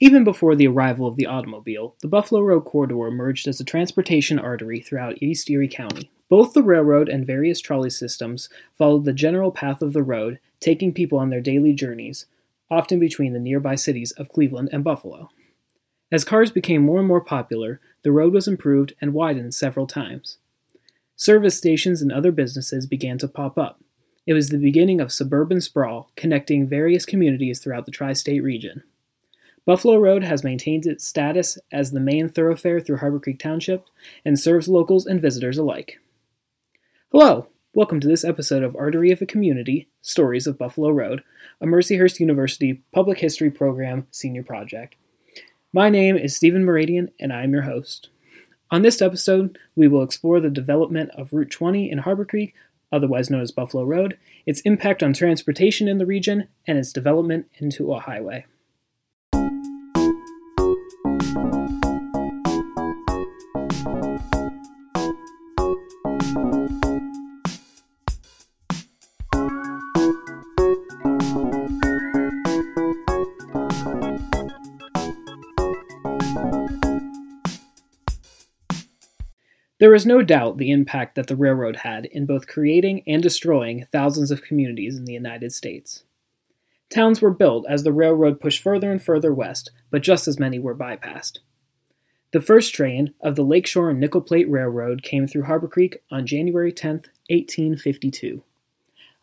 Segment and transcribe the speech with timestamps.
[0.00, 4.38] Even before the arrival of the automobile, the Buffalo Road corridor emerged as a transportation
[4.38, 6.10] artery throughout East Erie County.
[6.28, 10.92] Both the railroad and various trolley systems followed the general path of the road, taking
[10.92, 12.26] people on their daily journeys,
[12.70, 15.30] often between the nearby cities of Cleveland and Buffalo.
[16.12, 20.38] As cars became more and more popular, the road was improved and widened several times.
[21.16, 23.80] Service stations and other businesses began to pop up.
[24.26, 28.84] It was the beginning of suburban sprawl, connecting various communities throughout the tri state region.
[29.68, 33.84] Buffalo Road has maintained its status as the main thoroughfare through Harbor Creek Township
[34.24, 36.00] and serves locals and visitors alike.
[37.12, 41.22] Hello, welcome to this episode of Artery of a Community Stories of Buffalo Road,
[41.60, 44.96] a Mercyhurst University Public History Program senior project.
[45.70, 48.08] My name is Stephen Meridian, and I am your host.
[48.70, 52.54] On this episode, we will explore the development of Route 20 in Harbor Creek,
[52.90, 54.16] otherwise known as Buffalo Road,
[54.46, 58.46] its impact on transportation in the region, and its development into a highway.
[79.78, 83.86] There is no doubt the impact that the railroad had in both creating and destroying
[83.92, 86.02] thousands of communities in the United States.
[86.90, 90.58] Towns were built as the railroad pushed further and further west, but just as many
[90.58, 91.38] were bypassed.
[92.32, 96.26] The first train of the Lakeshore and Nickel Plate Railroad came through Harbor Creek on
[96.26, 96.94] January 10,
[97.30, 98.42] 1852.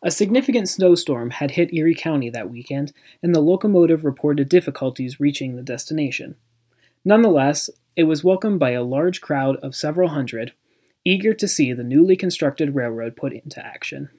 [0.02, 5.56] A significant snowstorm had hit Erie County that weekend, and the locomotive reported difficulties reaching
[5.56, 6.36] the destination.
[7.04, 10.52] Nonetheless, it was welcomed by a large crowd of several hundred,
[11.04, 14.10] eager to see the newly constructed railroad put into action.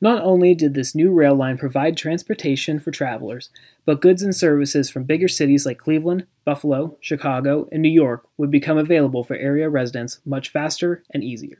[0.00, 3.50] Not only did this new rail line provide transportation for travelers,
[3.84, 8.50] but goods and services from bigger cities like Cleveland, Buffalo, Chicago, and New York would
[8.50, 11.58] become available for area residents much faster and easier.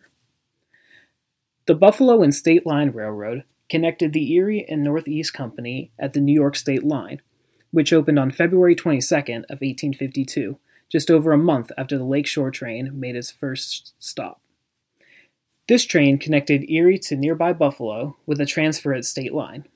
[1.66, 6.34] The Buffalo and State Line Railroad connected the Erie and Northeast Company at the New
[6.34, 7.22] York State Line,
[7.70, 10.58] which opened on February 22nd of 1852
[10.90, 14.40] just over a month after the Lakeshore train made its first stop.
[15.66, 19.66] This train connected Erie to nearby Buffalo with a transfer at State Line.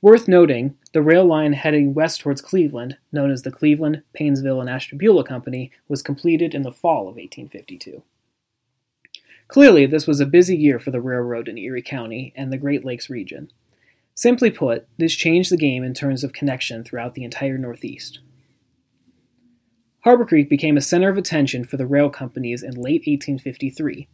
[0.00, 4.68] Worth noting, the rail line heading west towards Cleveland, known as the Cleveland, Painesville, and
[4.68, 8.02] Ashtabula Company, was completed in the fall of 1852.
[9.48, 12.84] Clearly, this was a busy year for the railroad in Erie County and the Great
[12.84, 13.50] Lakes region.
[14.14, 18.20] Simply put, this changed the game in terms of connection throughout the entire Northeast.
[20.04, 24.06] Harbor Creek became a center of attention for the rail companies in late 1853.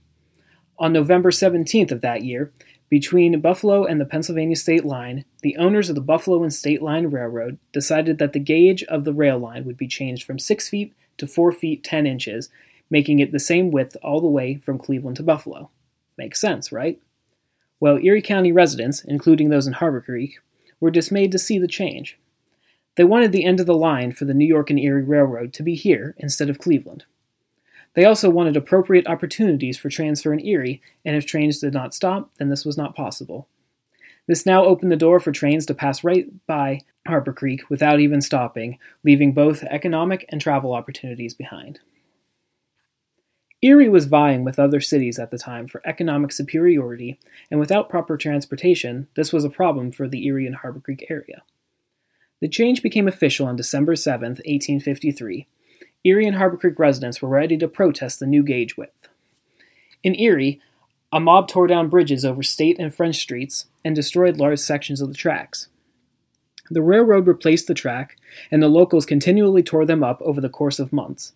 [0.78, 2.52] On November 17th of that year,
[2.88, 7.08] between Buffalo and the Pennsylvania State Line, the owners of the Buffalo and State Line
[7.08, 10.94] Railroad decided that the gauge of the rail line would be changed from 6 feet
[11.18, 12.50] to 4 feet 10 inches,
[12.88, 15.70] making it the same width all the way from Cleveland to Buffalo.
[16.16, 17.00] Makes sense, right?
[17.80, 20.38] Well, Erie County residents, including those in Harbor Creek,
[20.78, 22.16] were dismayed to see the change.
[22.96, 25.62] They wanted the end of the line for the New York and Erie Railroad to
[25.62, 27.04] be here instead of Cleveland.
[27.94, 32.30] They also wanted appropriate opportunities for transfer in Erie, and if trains did not stop,
[32.38, 33.48] then this was not possible.
[34.26, 38.20] This now opened the door for trains to pass right by Harbor Creek without even
[38.20, 41.80] stopping, leaving both economic and travel opportunities behind.
[43.62, 47.18] Erie was vying with other cities at the time for economic superiority,
[47.50, 51.42] and without proper transportation, this was a problem for the Erie and Harbor Creek area.
[52.40, 55.46] The change became official on December 7, 1853.
[56.04, 59.08] Erie and Harbor Creek residents were ready to protest the new gauge width.
[60.02, 60.60] In Erie,
[61.12, 65.08] a mob tore down bridges over State and French streets and destroyed large sections of
[65.08, 65.68] the tracks.
[66.70, 68.16] The railroad replaced the track,
[68.50, 71.32] and the locals continually tore them up over the course of months.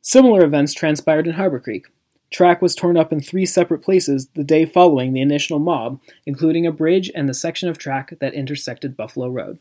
[0.00, 1.86] Similar events transpired in Harbor Creek.
[2.30, 6.64] Track was torn up in three separate places the day following the initial mob, including
[6.64, 9.58] a bridge and the section of track that intersected Buffalo Road.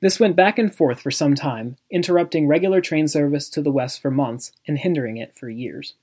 [0.00, 4.00] This went back and forth for some time, interrupting regular train service to the west
[4.00, 5.94] for months and hindering it for years.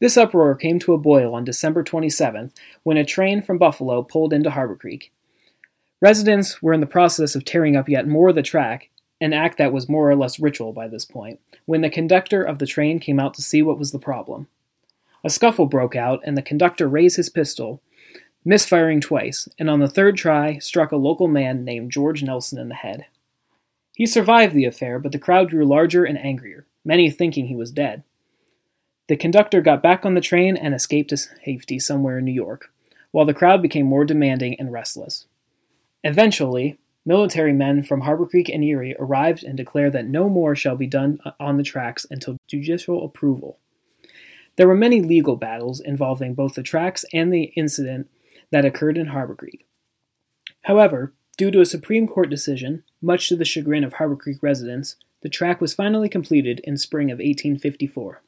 [0.00, 4.32] This uproar came to a boil on December 27th when a train from Buffalo pulled
[4.32, 5.12] into Harbor Creek.
[6.00, 8.88] Residents were in the process of tearing up yet more of the track,
[9.20, 12.58] an act that was more or less ritual by this point, when the conductor of
[12.58, 14.48] the train came out to see what was the problem.
[15.22, 17.82] A scuffle broke out, and the conductor raised his pistol,
[18.44, 22.68] misfiring twice, and on the third try struck a local man named George Nelson in
[22.68, 23.06] the head.
[23.94, 27.70] He survived the affair, but the crowd grew larger and angrier, many thinking he was
[27.70, 28.02] dead.
[29.08, 32.72] The conductor got back on the train and escaped to safety somewhere in New York,
[33.10, 35.26] while the crowd became more demanding and restless.
[36.04, 40.76] Eventually, military men from Harbor Creek and Erie arrived and declared that no more shall
[40.76, 43.58] be done on the tracks until judicial approval.
[44.56, 48.08] There were many legal battles involving both the tracks and the incident
[48.50, 49.66] that occurred in Harbor Creek.
[50.62, 54.96] However, due to a Supreme Court decision, much to the chagrin of Harbor Creek residents,
[55.22, 58.22] the track was finally completed in spring of 1854.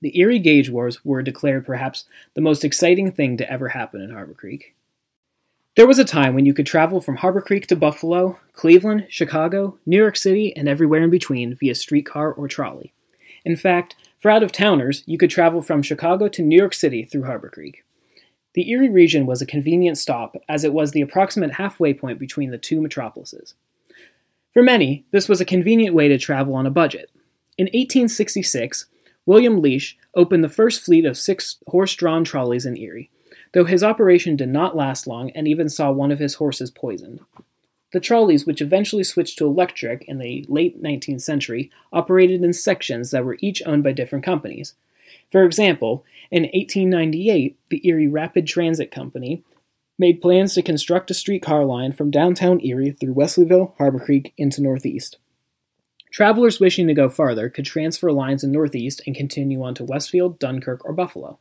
[0.00, 2.04] The Erie Gauge Wars were declared perhaps
[2.34, 4.74] the most exciting thing to ever happen in Harbor Creek.
[5.76, 9.78] There was a time when you could travel from Harbor Creek to Buffalo, Cleveland, Chicago,
[9.86, 12.92] New York City, and everywhere in between via streetcar or trolley.
[13.44, 17.04] In fact, for out of towners, you could travel from Chicago to New York City
[17.04, 17.82] through Harbor Creek.
[18.54, 22.50] The Erie region was a convenient stop, as it was the approximate halfway point between
[22.50, 23.54] the two metropolises.
[24.52, 27.10] For many, this was a convenient way to travel on a budget.
[27.58, 28.86] In 1866,
[29.26, 33.10] William Leach opened the first fleet of six horse drawn trolleys in Erie,
[33.52, 37.20] though his operation did not last long and even saw one of his horses poisoned.
[37.92, 43.10] The trolleys, which eventually switched to electric in the late 19th century, operated in sections
[43.10, 44.74] that were each owned by different companies.
[45.34, 49.42] For example, in 1898, the Erie Rapid Transit Company
[49.98, 54.62] made plans to construct a streetcar line from downtown Erie through Wesleyville, Harbor Creek, into
[54.62, 55.18] Northeast.
[56.12, 60.38] Travelers wishing to go farther could transfer lines in Northeast and continue on to Westfield,
[60.38, 61.40] Dunkirk, or Buffalo.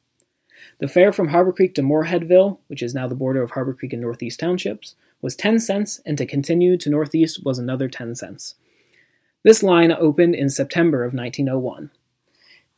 [0.79, 3.93] The fare from Harbor Creek to Moorheadville, which is now the border of Harbor Creek
[3.93, 8.55] and Northeast Townships, was 10 cents, and to continue to Northeast was another 10 cents.
[9.43, 11.91] This line opened in September of 1901.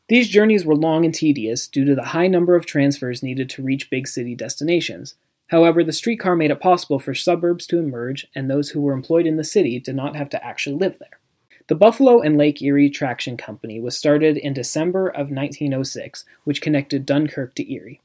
[0.08, 3.64] These journeys were long and tedious due to the high number of transfers needed to
[3.64, 5.16] reach big city destinations.
[5.48, 9.26] However, the streetcar made it possible for suburbs to emerge, and those who were employed
[9.26, 11.20] in the city did not have to actually live there.
[11.68, 17.06] The Buffalo and Lake Erie Traction Company was started in December of 1906, which connected
[17.06, 18.02] Dunkirk to Erie.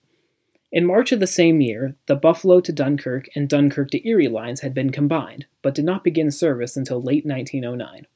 [0.72, 4.60] In March of the same year, the Buffalo to Dunkirk and Dunkirk to Erie lines
[4.60, 8.06] had been combined, but did not begin service until late 1909.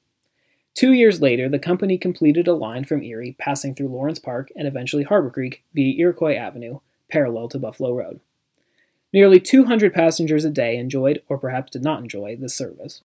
[0.75, 4.67] Two years later, the company completed a line from Erie, passing through Lawrence Park and
[4.67, 8.21] eventually Harbor Creek via Iroquois Avenue, parallel to Buffalo Road.
[9.13, 13.03] Nearly 200 passengers a day enjoyed, or perhaps did not enjoy, this service.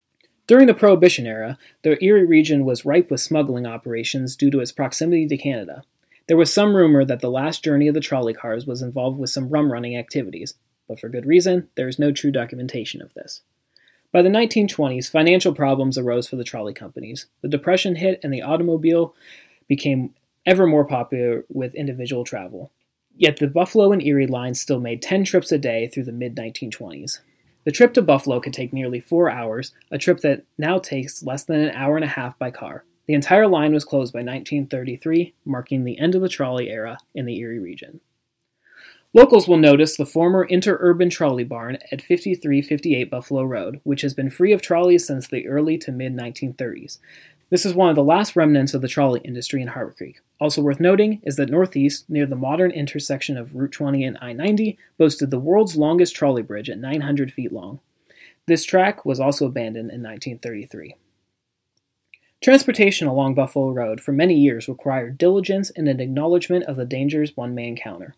[0.47, 4.73] During the Prohibition era, the Erie region was ripe with smuggling operations due to its
[4.73, 5.83] proximity to Canada.
[6.27, 9.29] There was some rumor that the last journey of the trolley cars was involved with
[9.29, 10.55] some rum running activities,
[10.89, 13.43] but for good reason, there is no true documentation of this.
[14.11, 17.27] By the 1920s, financial problems arose for the trolley companies.
[17.43, 19.15] The Depression hit, and the automobile
[19.69, 20.15] became
[20.47, 22.71] ever more popular with individual travel.
[23.15, 26.35] Yet the Buffalo and Erie lines still made 10 trips a day through the mid
[26.37, 27.19] 1920s.
[27.65, 31.45] The trip to Buffalo could take nearly four hours, a trip that now takes less
[31.45, 32.85] than an hour and a half by car.
[33.07, 37.27] The entire line was closed by 1933, marking the end of the trolley era in
[37.27, 38.01] the Erie region.
[39.15, 44.29] Locals will notice the former interurban trolley barn at 5358 Buffalo Road, which has been
[44.29, 46.99] free of trolleys since the early to mid 1930s.
[47.49, 50.21] This is one of the last remnants of the trolley industry in Harbor Creek.
[50.39, 54.35] Also worth noting is that Northeast, near the modern intersection of Route 20 and I
[54.35, 57.81] 90, boasted the world's longest trolley bridge at 900 feet long.
[58.47, 60.97] This track was also abandoned in 1933.
[62.43, 67.35] Transportation along Buffalo Road for many years required diligence and an acknowledgement of the dangers
[67.35, 68.15] one may encounter.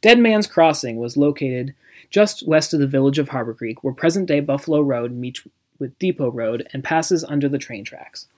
[0.00, 1.74] Dead Man's Crossing was located
[2.08, 5.42] just west of the village of Harbor Creek, where present day Buffalo Road meets
[5.78, 8.28] with Depot Road and passes under the train tracks.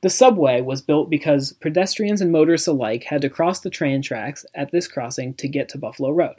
[0.00, 4.44] The subway was built because pedestrians and motorists alike had to cross the train tracks
[4.54, 6.36] at this crossing to get to Buffalo Road.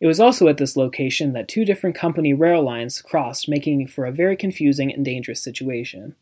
[0.00, 4.06] It was also at this location that two different company rail lines crossed, making for
[4.06, 6.14] a very confusing and dangerous situation.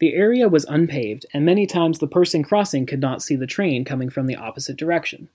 [0.00, 3.84] The area was unpaved, and many times the person crossing could not see the train
[3.84, 5.28] coming from the opposite direction.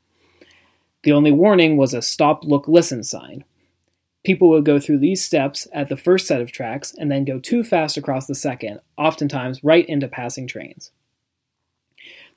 [1.07, 3.45] The only warning was a stop, look, listen sign,
[4.27, 7.39] People would go through these steps at the first set of tracks and then go
[7.39, 10.91] too fast across the second, oftentimes right into passing trains.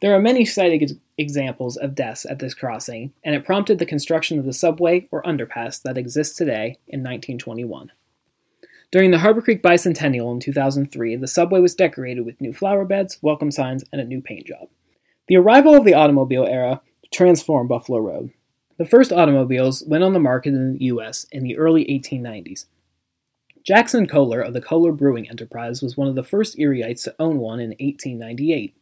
[0.01, 4.39] There are many cited examples of deaths at this crossing, and it prompted the construction
[4.39, 7.91] of the subway or underpass that exists today in 1921.
[8.93, 13.19] During the Harbor Creek Bicentennial in 2003, the subway was decorated with new flower beds,
[13.21, 14.69] welcome signs, and a new paint job.
[15.27, 18.31] The arrival of the automobile era transformed Buffalo Road.
[18.81, 21.27] The first automobiles went on the market in the U.S.
[21.31, 22.65] in the early 1890s.
[23.63, 27.37] Jackson Koehler of the Koehler Brewing Enterprise was one of the first Erieites to own
[27.37, 28.75] one in 1898.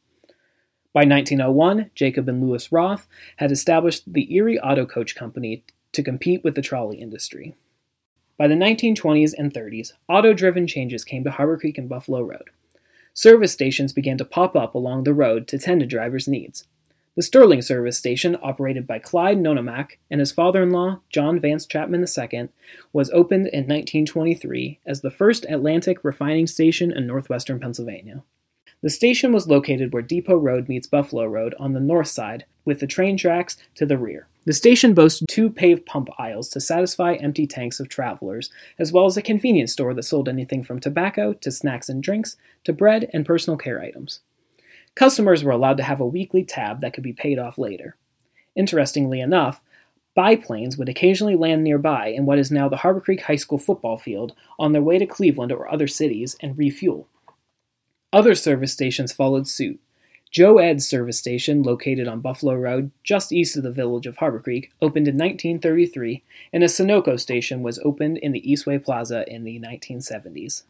[0.93, 6.45] By 1901, Jacob and Lewis Roth had established the Erie Auto Coach Company to compete
[6.45, 7.57] with the trolley industry.
[8.37, 12.51] By the 1920s and 30s, auto driven changes came to Harbor Creek and Buffalo Road.
[13.15, 16.69] Service stations began to pop up along the road to tend to drivers' needs.
[17.19, 21.67] The Sterling service station, operated by Clyde Nonomack and his father in law, John Vance
[21.67, 22.51] Chapman II,
[22.93, 28.23] was opened in 1923 as the first Atlantic refining station in northwestern Pennsylvania.
[28.83, 32.79] The station was located where Depot Road meets Buffalo Road on the north side, with
[32.79, 34.29] the train tracks to the rear.
[34.45, 38.49] The station boasted two paved pump aisles to satisfy empty tanks of travelers,
[38.79, 42.37] as well as a convenience store that sold anything from tobacco to snacks and drinks
[42.63, 44.21] to bread and personal care items.
[44.99, 47.95] Customers were allowed to have a weekly tab that could be paid off later.
[48.57, 49.63] Interestingly enough,
[50.17, 53.97] biplanes would occasionally land nearby in what is now the Harbor Creek High School football
[53.97, 57.07] field on their way to Cleveland or other cities and refuel.
[58.13, 59.79] Other service stations followed suit.
[60.33, 64.41] Joe Ed's service station, located on Buffalo Road, just east of the village of Harbor
[64.41, 69.45] Creek, opened in 1933, and a Sunoco station was opened in the Eastway Plaza in
[69.45, 70.65] the 1970s.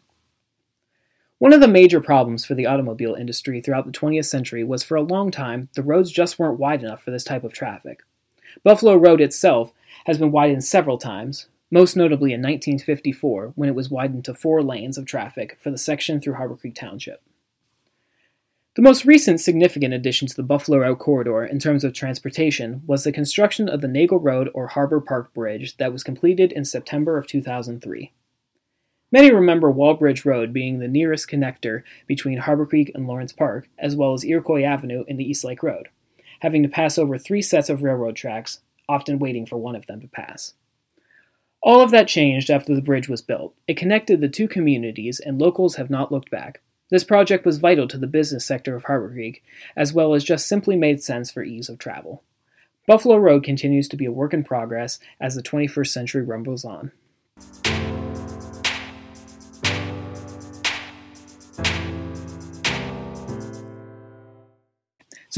[1.39, 4.97] One of the major problems for the automobile industry throughout the 20th century was for
[4.97, 8.01] a long time the roads just weren't wide enough for this type of traffic.
[8.65, 9.73] Buffalo Road itself
[10.07, 14.65] has been widened several times, most notably in 1954 when it was widened to four
[14.65, 17.23] lanes of traffic for the section through Harbor Creek Township.
[18.75, 23.05] The most recent significant addition to the Buffalo Road corridor in terms of transportation was
[23.05, 27.17] the construction of the Nagle Road or Harbor Park Bridge that was completed in September
[27.17, 28.13] of 2003.
[29.11, 33.97] Many remember Walbridge Road being the nearest connector between Harbor Creek and Lawrence Park, as
[33.97, 35.89] well as Iroquois Avenue and the East Lake Road,
[36.41, 40.01] having to pass over three sets of railroad tracks, often waiting for one of them
[40.03, 40.53] to pass.
[41.63, 43.55] All of that changed after the bridge was built.
[43.67, 46.61] It connected the two communities, and locals have not looked back.
[46.91, 49.43] This project was vital to the business sector of Harbor Creek,
[49.75, 52.23] as well as just simply made sense for ease of travel.
[52.87, 56.93] Buffalo Road continues to be a work in progress as the 21st century rumbles on.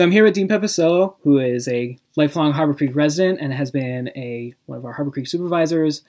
[0.01, 3.71] So I'm here with Dean Pepicello, who is a lifelong Harbor Creek resident and has
[3.71, 6.05] been a one of our Harbor Creek supervisors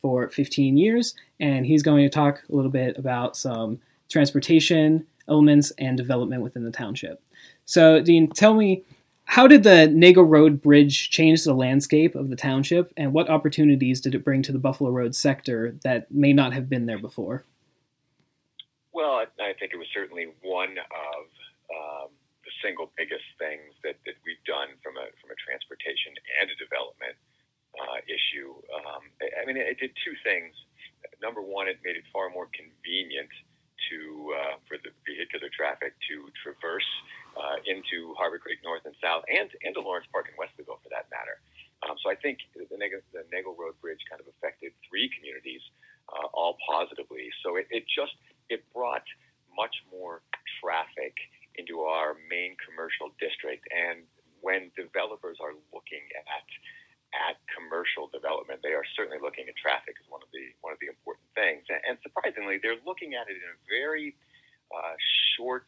[0.00, 5.72] for 15 years, and he's going to talk a little bit about some transportation elements
[5.76, 7.22] and development within the township.
[7.66, 8.82] So, Dean, tell me,
[9.26, 14.00] how did the Nagle Road Bridge change the landscape of the township, and what opportunities
[14.00, 17.44] did it bring to the Buffalo Road sector that may not have been there before?
[18.94, 21.26] Well, I think it was certainly one of
[21.70, 22.08] um,
[22.64, 27.12] single biggest things that, that we've done from a from a transportation and a development
[27.76, 28.56] uh, issue.
[28.72, 30.56] Um, I, I mean, it did two things.
[31.20, 33.28] Number one, it made it far more convenient
[33.92, 34.00] to
[34.32, 36.88] uh, for the vehicular traffic to traverse
[37.36, 40.88] uh, into Harbor Creek North and South, and and to Lawrence Park and Wesleyville for
[40.88, 41.44] that matter.
[41.84, 45.60] Um, so I think the, Nagle, the Nagle Road Bridge kind of affected three communities
[46.08, 47.28] uh, all positively.
[47.44, 48.16] So it, it just
[48.48, 49.04] it brought
[49.52, 50.24] much more
[50.62, 51.12] traffic
[51.56, 53.64] into our main commercial district.
[53.70, 54.04] And
[54.40, 56.46] when developers are looking at
[57.14, 60.80] at commercial development, they are certainly looking at traffic as one of the one of
[60.82, 61.62] the important things.
[61.70, 64.18] And, surprisingly, they're looking at it in a very
[64.74, 64.98] uh,
[65.38, 65.66] short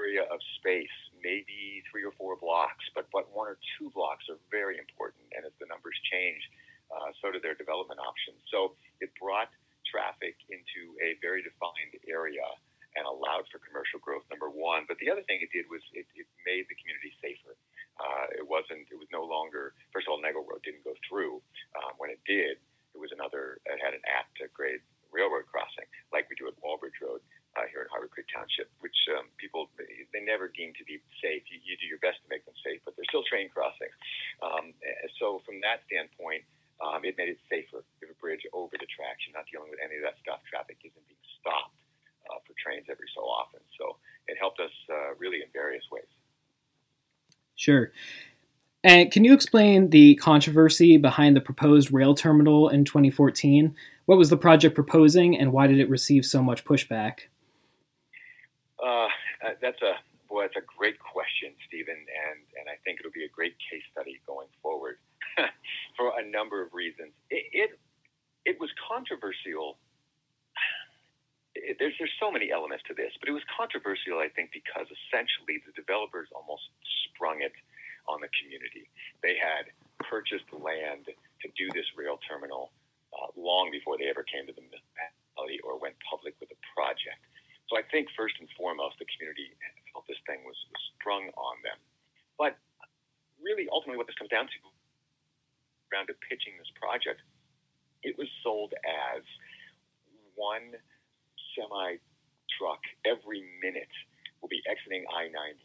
[0.00, 4.40] area of space, maybe three or four blocks, but but one or two blocks are
[4.50, 5.28] very important.
[5.36, 6.40] And as the numbers change,
[6.88, 8.40] uh, so do their development options.
[8.48, 8.72] So
[9.04, 9.52] it brought
[9.84, 12.48] traffic into a very defined area
[12.96, 14.24] and allowed for commercial growth.
[14.28, 17.56] Number one, but the other thing it did was it, it made the community safer.
[18.00, 18.88] Uh, it wasn't.
[18.88, 19.76] It was no longer.
[19.92, 21.40] First of all, Nagle Road didn't go through.
[21.76, 22.60] Um, when it did,
[22.94, 23.60] it was another.
[23.68, 24.80] It had an at grade
[25.12, 27.20] railroad crossing, like we do at Walbridge Road
[27.54, 31.44] uh, here in Harbor Creek Township, which um, people they never deem to be safe.
[31.52, 33.92] You, you do your best to make them safe, but they're still train crossings.
[34.40, 34.72] Um,
[35.20, 36.48] so from that standpoint,
[36.80, 37.84] um, it made it safer.
[37.84, 39.22] Have a bridge over the tracks.
[39.28, 40.42] You're not dealing with any of that stuff.
[40.48, 41.76] Traffic isn't being stopped
[42.26, 43.60] uh, for trains every so often.
[43.78, 43.96] So
[44.28, 46.04] it helped us uh, really in various ways.
[47.56, 47.92] Sure.
[48.84, 53.76] And can you explain the controversy behind the proposed rail terminal in 2014?
[54.06, 57.30] What was the project proposing, and why did it receive so much pushback?
[58.84, 59.06] Uh,
[59.60, 59.94] that's a
[60.28, 63.82] boy, that's a great question, Stephen, and and I think it'll be a great case
[63.92, 64.96] study going forward
[65.96, 67.12] for a number of reasons.
[67.30, 67.70] It, it
[68.44, 69.78] it was controversial
[71.78, 75.62] there's there's so many elements to this, but it was controversial, I think, because essentially
[75.62, 76.66] the developers almost
[77.06, 77.54] sprung it
[78.10, 78.90] on the community.
[79.22, 79.70] They had
[80.02, 82.74] purchased land to do this rail terminal
[83.14, 87.22] uh, long before they ever came to the municipality or went public with a project.
[87.70, 89.54] So I think first and foremost, the community
[89.94, 91.78] felt this thing was, was sprung on them.
[92.36, 92.58] But
[93.38, 94.58] really, ultimately, what this comes down to,
[95.94, 97.22] around to pitching this project,
[98.02, 99.22] it was sold as
[100.34, 100.74] one
[101.54, 101.98] semi
[102.58, 103.90] truck every minute
[104.40, 105.58] will be exiting I 90,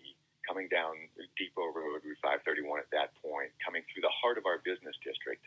[0.45, 0.95] coming down
[1.35, 5.43] Depot Road, Route 531 at that point, coming through the heart of our business district,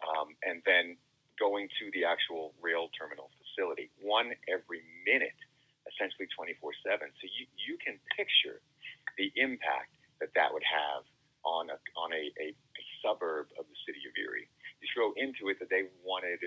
[0.00, 0.96] um, and then
[1.36, 5.36] going to the actual rail terminal facility, one every minute,
[5.86, 7.10] essentially 24 7.
[7.20, 8.62] So you, you can picture
[9.20, 11.06] the impact that that would have
[11.46, 14.50] on a, on a, a, a suburb of the city of Erie.
[14.82, 16.42] You throw into it that they wanted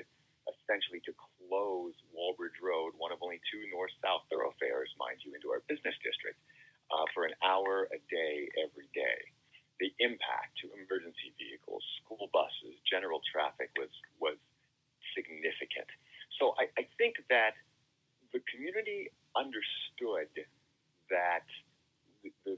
[0.48, 1.12] essentially to
[1.52, 6.00] close Walbridge Road, one of only two north south thoroughfares, mind you, into our business
[6.00, 6.40] district,
[6.88, 9.20] uh, for an hour a day every day.
[9.84, 13.92] The impact to emergency vehicles, school buses, general traffic was
[14.24, 14.40] was
[15.12, 15.92] significant.
[16.40, 17.60] So I, I think that
[18.32, 20.32] the community understood
[21.12, 21.44] that
[22.24, 22.56] the, the,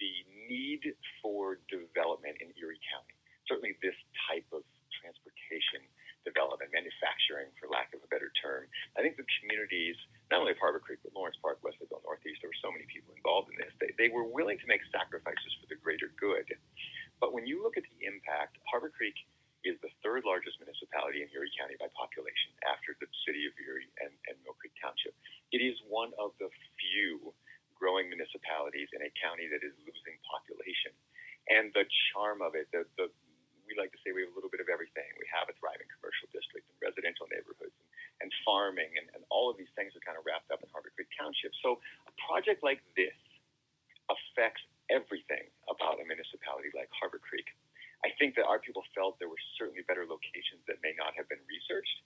[0.00, 0.14] the
[0.48, 3.96] need for development in Erie County, certainly this
[4.30, 4.64] type of
[4.96, 5.84] transportation
[6.24, 8.68] development, manufacturing, for lack of a better term.
[8.96, 9.96] I think the communities,
[10.28, 13.16] not only of Harbor Creek, but Lawrence Park, Wesleyville, Northeast, there were so many people
[13.16, 13.72] involved in this.
[13.80, 16.48] They, they were willing to make sacrifices for the greater good.
[17.20, 19.16] But when you look at the impact, Harbor Creek
[19.60, 23.92] is the third largest municipality in Erie County by population after the city of Erie
[24.00, 25.12] and, and Mill Creek Township.
[25.52, 26.48] It is one of the
[26.80, 27.36] few
[27.76, 30.92] growing municipalities in a county that is losing population.
[31.48, 33.08] And the charm of it, the, the,
[33.64, 35.08] we like to say we have a little bit of everything.
[35.16, 37.88] We have a thriving commercial district and residential neighborhoods and,
[38.24, 40.90] and farming, and, and all of these things are kind of wrapped up in Harbor
[40.90, 41.54] Creek Township.
[41.62, 41.78] So
[42.10, 43.14] a project like this
[44.10, 47.46] affects everything about a municipality like Harbor Creek.
[48.02, 51.30] I think that our people felt there were certainly better locations that may not have
[51.30, 52.02] been researched.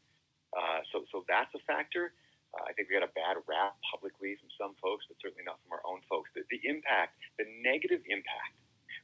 [0.53, 2.13] Uh, so, so that's a factor.
[2.53, 5.59] Uh, I think we got a bad rap publicly from some folks, but certainly not
[5.65, 6.29] from our own folks.
[6.37, 8.55] The, the impact, the negative impact,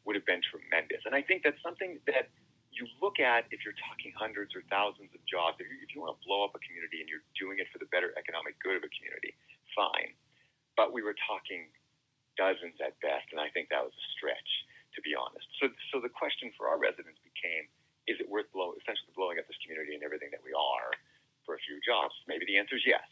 [0.07, 1.03] would have been tremendous.
[1.05, 2.31] And I think that's something that
[2.71, 6.01] you look at if you're talking hundreds or thousands of jobs, if you, if you
[6.01, 7.10] want to blow up a community and
[7.51, 9.35] doing it for the better economic good of a community,
[9.75, 10.15] fine.
[10.79, 11.67] But we were talking
[12.39, 14.51] dozens at best, and I think that was a stretch,
[14.95, 15.43] to be honest.
[15.59, 17.67] So, so the question for our residents became,
[18.07, 20.95] is it worth blow, essentially blowing up this community and everything that we are
[21.43, 22.15] for a few jobs?
[22.31, 23.03] Maybe the answer is yes.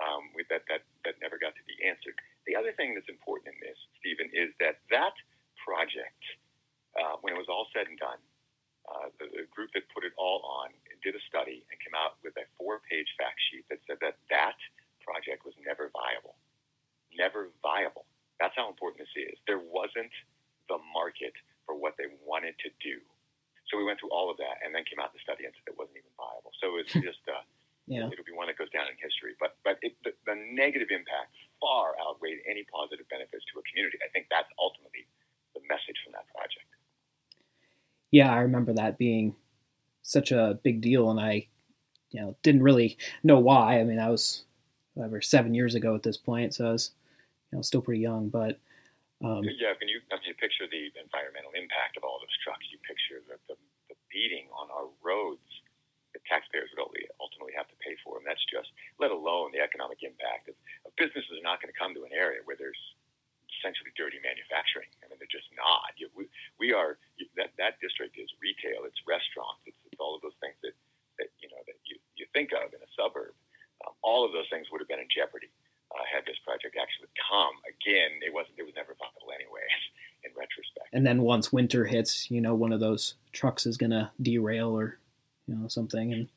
[0.00, 2.16] Um, that, that, that never got to be answered.
[2.48, 5.12] The other thing that's important in this, Stephen, is that that
[5.60, 6.22] project,
[6.96, 8.18] uh, when it was all said and done,
[8.88, 12.18] uh, the, the, group that put it all on did a study and came out
[12.22, 14.58] with a four-page fact sheet that said that that
[15.02, 16.38] project was never viable.
[17.12, 18.06] Never viable.
[18.38, 19.36] That's how important this is.
[19.44, 20.10] There wasn't
[20.70, 21.34] the market
[21.66, 23.02] for what they wanted to do.
[23.70, 25.74] So we went through all of that and then came out the study and said
[25.74, 26.50] it wasn't even viable.
[26.58, 27.42] So it's just uh,
[27.86, 28.10] yeah.
[28.10, 29.38] it'll be one that goes down in history.
[29.38, 34.02] But but it, the, the negative impact far outweighed any positive benefits to a community.
[34.02, 35.06] I think that's ultimately
[35.54, 36.68] the message from that project
[38.12, 39.34] yeah, I remember that being
[40.02, 41.46] such a big deal, and I,
[42.10, 43.80] you know, didn't really know why.
[43.80, 44.44] I mean, I was
[44.94, 46.90] whatever seven years ago at this point, so I was,
[47.50, 48.28] you know, still pretty young.
[48.28, 48.60] But
[49.22, 52.78] um, yeah, when you when you picture the environmental impact of all those trucks, you
[52.82, 53.56] picture the, the,
[53.88, 55.46] the beating on our roads
[56.12, 56.84] that taxpayers would
[57.22, 58.68] ultimately have to pay for, and that's just
[59.00, 62.12] let alone the economic impact of, of businesses are not going to come to an
[62.12, 62.78] area where there's
[63.62, 64.90] essentially dirty manufacturing.
[65.00, 65.94] I mean, they're just not.
[65.96, 66.26] You, we,
[66.58, 66.98] we are
[67.38, 70.74] that that district is retail, it's restaurants, it's, it's all of those things that,
[71.20, 73.36] that you know that you, you think of in a suburb.
[73.84, 75.52] Um, all of those things would have been in jeopardy
[75.92, 77.54] uh, had this project actually come.
[77.68, 78.56] Again, it wasn't.
[78.56, 79.66] It was never viable anyway.
[80.24, 80.86] in retrospect.
[80.94, 84.98] And then once winter hits, you know, one of those trucks is gonna derail or
[85.46, 86.28] you know something and.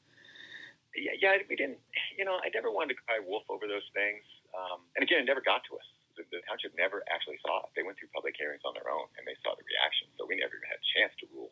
[0.96, 1.84] Yeah, yeah, we didn't.
[2.15, 4.24] You know, I never wanted to cry wolf over those things.
[4.56, 5.84] Um, and again, it never got to us
[6.15, 7.76] the, the township never actually saw it.
[7.76, 10.08] They went through public hearings on their own, and they saw the reaction.
[10.15, 11.52] So we never even had a chance to rule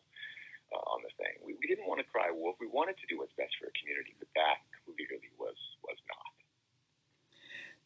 [0.72, 1.36] uh, on the thing.
[1.44, 2.56] We, we didn't want to cry wolf.
[2.58, 6.32] We wanted to do what's best for a community, but that clearly was was not.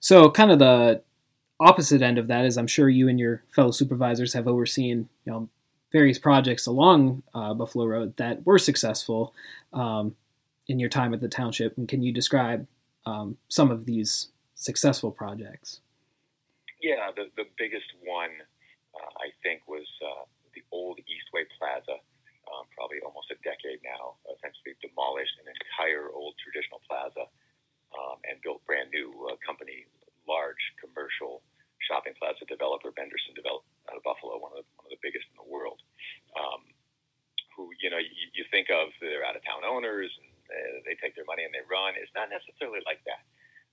[0.09, 1.03] So, kind of the
[1.61, 5.33] opposite end of that is, I'm sure you and your fellow supervisors have overseen, you
[5.33, 5.51] know,
[5.93, 9.35] various projects along uh, Buffalo Road that were successful
[9.75, 10.17] um,
[10.67, 11.77] in your time at the township.
[11.77, 12.67] And can you describe
[13.05, 15.81] um, some of these successful projects?
[16.81, 18.33] Yeah, the, the biggest one,
[18.97, 22.01] uh, I think, was uh, the old Eastway Plaza,
[22.49, 27.29] um, probably almost a decade now, essentially demolished an entire old traditional plaza
[27.93, 29.85] um, and built brand new uh, company,
[30.29, 31.41] large commercial
[31.89, 35.25] shopping plaza developer, Benderson developed out of Buffalo, one of the, one of the biggest
[35.33, 35.81] in the world.
[36.37, 36.69] Um,
[37.57, 40.95] who, you know, you, you think of they're out of town owners and uh, they
[41.03, 41.99] take their money and they run.
[41.99, 43.27] It's not necessarily like that.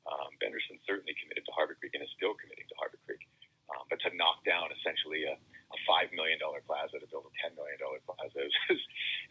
[0.10, 3.22] Um, Benderson certainly committed to Harbor Creek and is still committing to Harbor Creek.
[3.70, 7.58] Um, but to knock down essentially a, a $5 million plaza to build a $10
[7.58, 8.82] million plaza it was,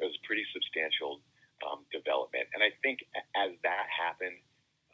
[0.02, 1.22] it was pretty substantial
[1.62, 2.50] um, development.
[2.54, 3.06] And I think
[3.38, 4.38] as that happened,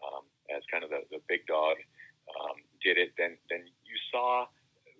[0.05, 1.81] um, as kind of the, the big dog
[2.39, 4.47] um, did it, then, then you saw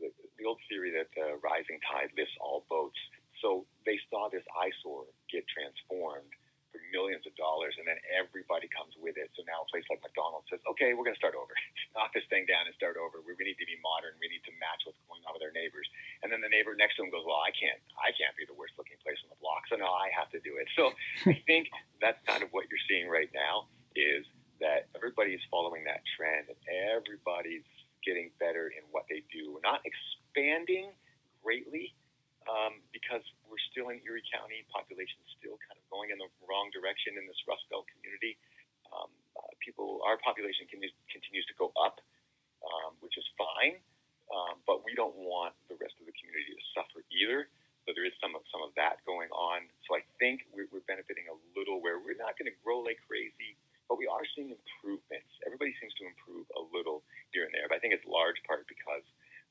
[0.01, 2.99] the, the old theory that the rising tide lifts all boats.
[3.41, 6.29] So they saw this eyesore get transformed
[6.71, 9.27] for millions of dollars, and then everybody comes with it.
[9.35, 11.51] So now a place like McDonald's says, "Okay, we're going to start over,
[11.97, 13.23] knock this thing down and start over.
[13.27, 14.15] We need to be modern.
[14.23, 15.87] We need to match what's going on with our neighbors."
[16.23, 17.79] And then the neighbor next to him goes, "Well, I can't.
[17.99, 20.41] I can't be the worst looking place on the block, so no, I have to
[20.47, 20.95] do it." So
[21.33, 21.67] I think
[21.99, 23.67] that's kind of what you're seeing right now
[23.99, 24.23] is
[24.61, 26.59] that everybody's following that trend, and
[26.93, 27.67] everybody's
[28.05, 29.57] getting better in what they do.
[29.57, 30.93] We're not expanding
[31.45, 31.93] greatly
[32.49, 34.65] um, because we're still in Erie County.
[34.73, 38.37] Population still kind of going in the wrong direction in this Rust Belt community.
[38.91, 42.01] Um, uh, people, our population continues, continues to go up,
[42.65, 43.79] um, which is fine,
[44.33, 47.49] um, but we don't want the rest of the community to suffer either.
[47.89, 49.65] So there is some of some of that going on.
[49.89, 53.01] So I think we're, we're benefiting a little where we're not going to grow like
[53.09, 53.57] crazy,
[53.91, 55.27] but we are seeing improvements.
[55.43, 57.03] Everybody seems to improve a little
[57.35, 59.03] here and there, but I think it's large part because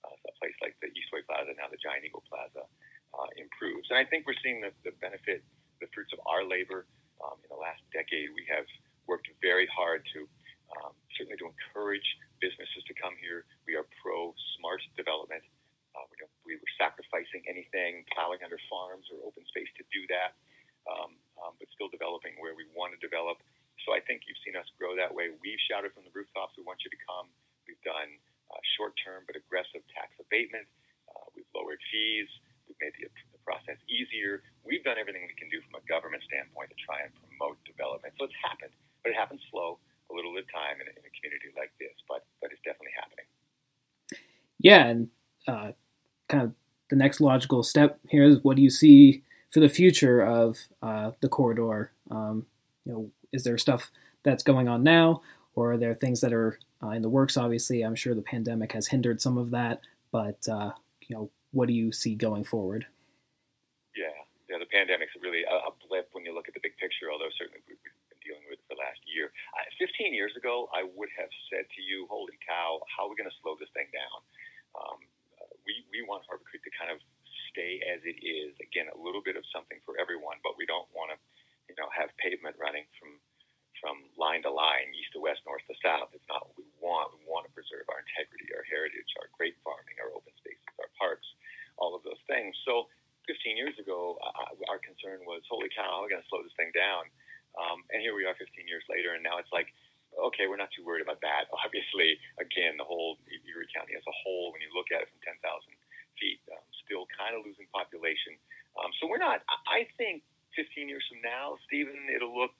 [0.07, 2.63] uh, a place like the Eastway Plaza, now the Giant Eagle Plaza,
[3.11, 3.91] uh, improves.
[3.91, 5.43] And I think we're seeing the, the benefit,
[5.83, 6.87] the fruits of our labor.
[7.19, 8.63] Um, in the last decade, we have
[9.11, 10.23] worked very hard to
[10.71, 12.05] um, certainly to encourage
[12.39, 13.43] businesses to come here.
[13.67, 15.43] We are pro smart development.
[15.91, 20.05] Uh, we don't believe we're sacrificing anything, plowing under farms or open space to do
[20.13, 20.37] that,
[20.87, 23.41] um, um, but still developing where we want to develop.
[23.87, 25.31] So I think you've seen us grow that way.
[25.39, 27.31] We've shouted from the rooftops, we want you to come.
[27.63, 28.11] We've done
[28.51, 30.67] uh, short-term but aggressive tax abatement.
[31.07, 32.29] Uh, we've lowered fees.
[32.67, 34.45] We've made the, the process easier.
[34.61, 38.13] We've done everything we can do from a government standpoint to try and promote development.
[38.19, 41.01] So it's happened, but it happens slow, a little at a time in a, in
[41.01, 41.95] a community like this.
[42.05, 43.27] But but it's definitely happening.
[44.69, 45.09] Yeah, and
[45.47, 45.71] uh,
[46.27, 46.53] kind of
[46.91, 51.11] the next logical step here is what do you see for the future of uh,
[51.21, 51.91] the corridor?
[52.11, 52.45] Um,
[52.85, 53.89] you know, is there stuff
[54.21, 55.23] that's going on now,
[55.55, 57.35] or are there things that are uh, in the works?
[57.35, 61.67] Obviously, I'm sure the pandemic has hindered some of that, but uh, you know, what
[61.67, 62.85] do you see going forward?
[63.97, 64.13] Yeah,
[64.51, 67.09] yeah, the pandemic's really a, a blip when you look at the big picture.
[67.11, 69.33] Although certainly we've been dealing with it for the last year.
[69.57, 73.17] Uh, 15 years ago, I would have said to you, "Holy cow, how are we
[73.17, 74.21] going to slow this thing down?"
[74.79, 74.99] Um,
[75.67, 77.03] we we want Harbor Creek to kind of
[77.51, 78.55] stay as it is.
[78.63, 81.17] Again, a little bit of something for everyone, but we don't want to,
[81.67, 83.19] you know, have pavement running from
[83.79, 86.11] from line to line, east to west, north to south.
[86.11, 87.15] It's not what we want.
[87.15, 90.91] We want to preserve our integrity, our heritage, our great farming, our open spaces, our
[90.99, 91.23] parks,
[91.79, 92.51] all of those things.
[92.67, 92.91] So
[93.31, 96.75] 15 years ago, uh, our concern was, holy cow, we're going to slow this thing
[96.75, 97.07] down.
[97.55, 99.71] Um, and here we are 15 years later, and now it's like,
[100.17, 101.49] okay, we're not too worried about that.
[101.65, 105.21] Obviously, again, the whole Erie County as a whole, when you look at it from
[105.25, 105.43] 10,000
[106.17, 108.35] feet, um, still kind of losing population.
[108.77, 110.23] Um, so we're not, I think
[110.57, 112.53] 15 years from now, Stephen, it'll look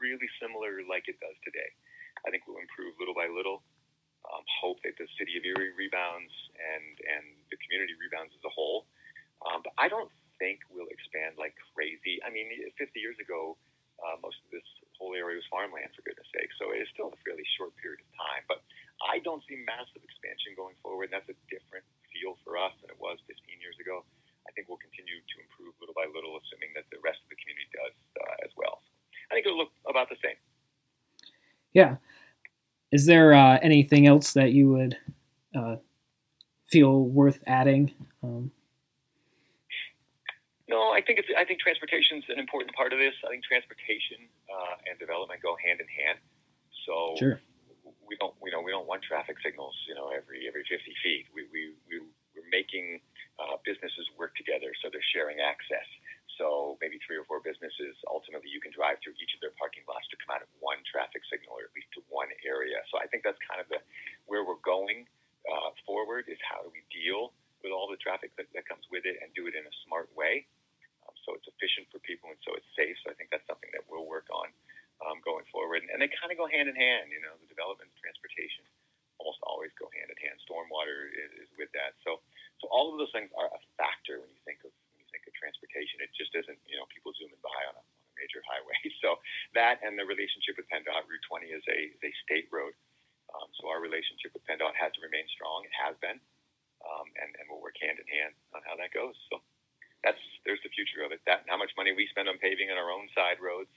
[0.00, 1.70] really similar like it does today.
[2.26, 3.62] I think we'll improve little by little.
[4.24, 8.48] Um, hope that the city of Erie rebounds and and the community rebounds as a
[8.48, 8.88] whole.
[9.44, 10.08] Um, but I don't
[10.40, 12.24] think we'll expand like crazy.
[12.24, 12.48] I mean,
[12.80, 13.60] 50 years ago,
[14.00, 14.64] uh, most of this
[14.98, 16.50] whole area was farmland, for goodness sake.
[16.58, 18.42] So it is still a fairly short period of time.
[18.46, 18.62] But
[19.02, 21.10] I don't see massive expansion going forward.
[21.10, 24.06] And that's a different feel for us than it was 15 years ago.
[24.46, 27.38] I think we'll continue to improve little by little, assuming that the rest of the
[27.40, 28.84] community does uh, as well.
[29.30, 30.36] I think it'll look about the same.
[31.72, 31.98] Yeah.
[32.92, 34.96] Is there uh, anything else that you would
[35.56, 35.76] uh,
[36.68, 37.92] feel worth adding?
[38.22, 38.52] Um,
[40.68, 41.28] no, I think it's.
[41.36, 43.12] I think transportation is an important part of this.
[43.26, 44.30] I think transportation
[45.14, 46.18] development go hand in hand.
[46.82, 47.38] So sure.
[48.02, 51.30] we don't, you know, we don't want traffic signals, you know, every every 50 feet.
[51.30, 52.02] We we, we
[52.34, 52.98] we're making
[53.38, 55.86] uh, businesses work together, so they're sharing access.
[56.34, 57.94] So maybe three or four businesses.
[58.10, 60.82] Ultimately, you can drive through each of their parking lots to come out of one
[60.82, 62.82] traffic signal, or at least to one area.
[62.90, 63.78] So I think that's kind of the
[64.26, 65.06] where we're going
[65.46, 66.26] uh, forward.
[66.26, 67.30] Is how do we deal
[67.62, 70.10] with all the traffic that, that comes with it and do it in a smart
[70.12, 70.44] way,
[71.04, 72.96] um, so it's efficient for people and so it's safe.
[73.04, 74.48] So I think that's something that we'll work on
[75.06, 75.84] um, going forward.
[75.84, 77.12] And, and they kind of go hand in hand.
[77.12, 78.64] You know, the development and transportation
[79.22, 80.36] almost always go hand in hand.
[80.42, 81.94] Stormwater is, is with that.
[82.02, 82.24] So
[82.64, 85.28] so all of those things are a factor when you think of when you think
[85.28, 86.00] of transportation.
[86.00, 88.80] It just isn't, you know, people zooming by on a, on a major highway.
[89.04, 89.20] So
[89.52, 92.72] that and the relationship with PennDOT, Route 20 is a, is a state road.
[93.34, 95.66] Um, so our relationship with PennDOT has to remain strong.
[95.66, 96.22] It has been,
[96.86, 99.16] um, and, and we'll work hand in hand on how that goes.
[99.28, 99.42] So
[100.06, 101.24] that's there's the future of it.
[101.28, 103.72] That how much money we spend on paving on our own side roads,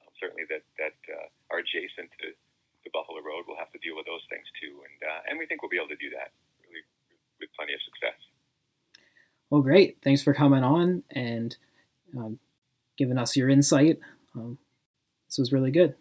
[0.00, 2.32] um, certainly that that uh, are adjacent to
[2.86, 5.44] the Buffalo Road, we'll have to deal with those things too, and uh, and we
[5.44, 6.30] think we'll be able to do that
[6.62, 6.86] really
[7.42, 8.18] with plenty of success.
[9.56, 9.96] Well, great.
[10.04, 11.56] Thanks for coming on and
[12.14, 12.38] um,
[12.98, 13.98] giving us your insight.
[14.34, 14.58] Um,
[15.30, 15.94] this was really good.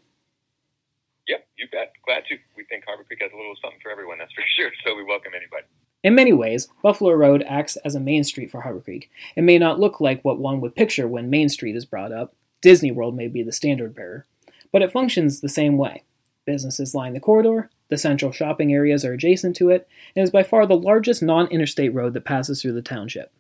[1.30, 1.94] Yep, you bet.
[2.06, 2.36] Glad to.
[2.58, 4.72] We think Harbor Creek has a little something for everyone, that's for sure.
[4.84, 5.64] So we welcome anybody.
[6.04, 9.10] In many ways, Buffalo Road acts as a main street for Harbor Creek.
[9.38, 12.36] It may not look like what one would picture when Main Street is brought up.
[12.62, 14.26] Disney World may be the standard bearer,
[14.74, 16.04] but it functions the same way.
[16.46, 20.44] Businesses line the corridor, the central shopping areas are adjacent to it, and is by
[20.44, 23.32] far the largest non interstate road that passes through the township.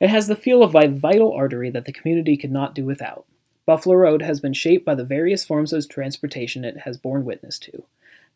[0.00, 3.26] It has the feel of a vital artery that the community could not do without.
[3.66, 7.58] Buffalo Road has been shaped by the various forms of transportation it has borne witness
[7.60, 7.84] to.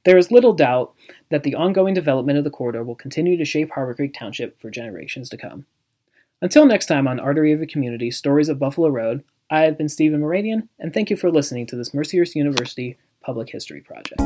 [0.05, 0.95] There is little doubt
[1.29, 4.71] that the ongoing development of the corridor will continue to shape Harbor Creek Township for
[4.71, 5.67] generations to come.
[6.41, 9.89] Until next time on Artery of a Community Stories of Buffalo Road, I have been
[9.89, 14.21] Stephen Moradian, and thank you for listening to this Mercyhurst University Public History Project.